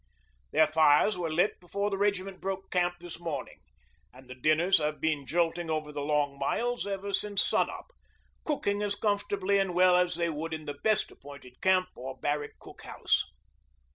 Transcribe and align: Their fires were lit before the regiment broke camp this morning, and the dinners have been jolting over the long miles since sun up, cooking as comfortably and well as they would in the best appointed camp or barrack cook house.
Their 0.49 0.65
fires 0.65 1.15
were 1.15 1.29
lit 1.31 1.59
before 1.59 1.91
the 1.91 1.97
regiment 1.99 2.41
broke 2.41 2.71
camp 2.71 2.95
this 2.99 3.19
morning, 3.19 3.59
and 4.11 4.27
the 4.27 4.33
dinners 4.33 4.79
have 4.79 4.99
been 4.99 5.27
jolting 5.27 5.69
over 5.69 5.91
the 5.91 6.01
long 6.01 6.39
miles 6.39 6.87
since 7.11 7.43
sun 7.45 7.69
up, 7.69 7.91
cooking 8.43 8.81
as 8.81 8.95
comfortably 8.95 9.59
and 9.59 9.75
well 9.75 9.95
as 9.95 10.15
they 10.15 10.31
would 10.31 10.55
in 10.55 10.65
the 10.65 10.73
best 10.73 11.11
appointed 11.11 11.61
camp 11.61 11.89
or 11.95 12.17
barrack 12.17 12.57
cook 12.59 12.81
house. 12.81 13.25